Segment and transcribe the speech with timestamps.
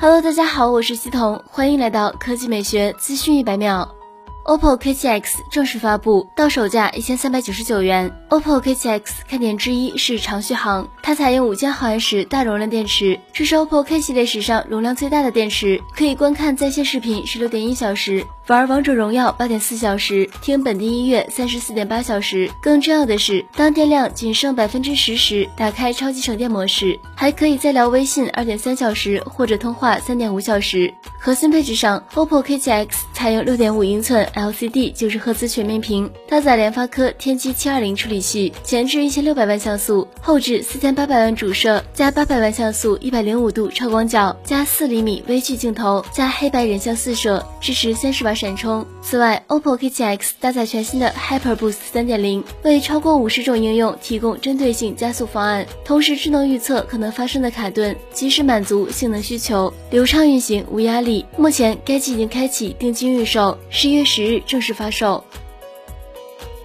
[0.00, 3.96] Hello，大家好，我是西彤，欢迎来到科技美学资讯一百秒。
[4.44, 8.08] OPPO K7X 正式发布，到手价一千三百九十九元。
[8.30, 22.50] OPPO K7X 看点之一是长续航，它采用五千毫安时大容量电池，这是 OPPO K 系列史上容量最大的电池，可以观看在线视频十六点一小时，玩王者荣耀八点四小时，听本地音乐三十四点八小时。
[22.62, 30.90] 更重要的是，当电量仅剩百分之十时，打开超级省电模式，还可以再聊微信二点三小时或者通话三点五小时。
[31.20, 34.26] 核心配置上，OPPO K7X 采用六点五英寸。
[34.34, 48.86] LCD 九十赫兹全面屏，搭载联发科天玑七二零处理器，前置一千六百万像素，后置四千八百万主摄加八百万像素一百零五度超广角加四厘米微距镜头加黑白人像四摄，支持三十瓦闪充。
[49.02, 61.26] 此外，OPPO K7X 搭载全新的 Hyper Boost 三点零，为超过五十种应用提供针对性加速方案，同时智能预测可能发生的卡顿，及时满足性能需求，流畅运行无压力。
[61.36, 64.28] 目前该机已经开启定金预售，十一月十。
[64.28, 65.24] 日正式发售。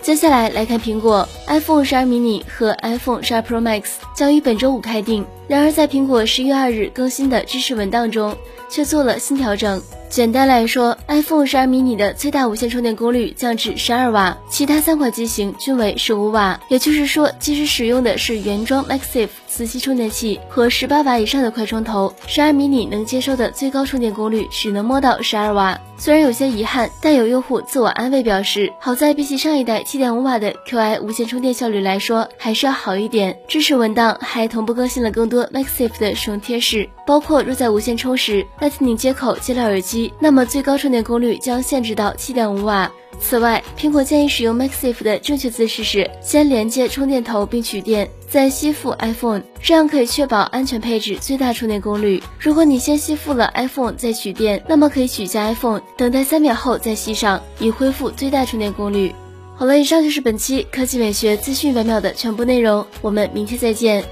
[0.00, 3.82] 接下来来看苹果 iPhone 十二 mini 和 iPhone 十二 Pro Max
[4.16, 5.26] 将于本周五开定。
[5.46, 8.34] 然而，在苹果十一月二日更新的支持文档中，
[8.70, 9.82] 却做了新调整。
[10.10, 16.58] 简单来说，iPhone 十二 mini 的最大无线充电功率降至十二瓦，其他三款机型均为十五瓦。
[16.66, 25.80] 也就是说，即使使用的是原装 MagSafe 磁吸充电器和十八瓦以上的快充头，十二 mini 能接收的最高充电功率只能摸到十二瓦。
[25.96, 33.38] 虽然有些遗憾，但有用户自我安慰表示，好在比起上一代七点五瓦的 Qi 无线充电效率来说，还是要好一点。
[33.46, 42.90] 支持文档还同步更新了更多 MagSafe 的使用贴士，包括若在无线充时，Lightning 接口接了耳机那么最高充电功率将限制到七点五瓦。
[43.18, 52.22] 此外，苹果建议使用 MagSafe 的正确姿势是先连接充电头并取电，再吸附 iPhone，这样可以确保安全配置最大充电功率。
[52.38, 59.14] 如果你先吸附了 iPhone 再取电，那么可以取下 iPhone，等待三秒后再吸上，以恢复最大充电功率。
[59.54, 64.02] 好了，以上就是本期科技美学资讯百秒的全部内容，我们明天再见。